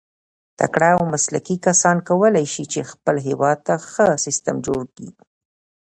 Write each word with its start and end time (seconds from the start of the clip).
تکړه 0.59 0.89
او 0.97 1.03
مسلکي 1.13 1.55
کسان 1.65 1.97
کولای 2.07 2.45
سي، 2.53 2.63
چي 2.71 2.79
خپل 2.91 3.15
هېواد 3.27 3.57
ته 3.67 3.73
ښه 3.91 4.07
سیسټم 4.25 4.55
جوړ 4.67 4.83
کي. 4.97 5.07